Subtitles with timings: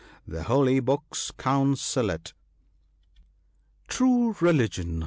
[0.27, 2.33] The holy Books counsel it
[3.87, 4.99] —"True Religion!